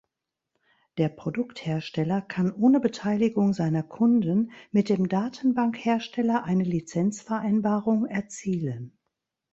Der 0.97 1.09
Produkt-Hersteller 1.09 2.21
kann 2.23 2.51
ohne 2.51 2.79
Beteiligung 2.79 3.53
seiner 3.53 3.83
Kunden 3.83 4.51
mit 4.71 4.89
dem 4.89 5.07
Datenbank-Hersteller 5.07 6.43
eine 6.43 6.63
Lizenzvereinbarung 6.63 8.07
erzielen. 8.07 8.97